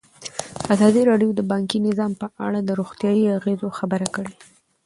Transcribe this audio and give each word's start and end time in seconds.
ازادي 0.73 1.01
راډیو 1.09 1.29
د 1.35 1.41
بانکي 1.51 1.77
نظام 1.87 2.11
په 2.21 2.27
اړه 2.47 2.59
د 2.63 2.69
روغتیایي 2.79 3.25
اغېزو 3.37 3.67
خبره 3.79 4.07
کړې. 4.15 4.33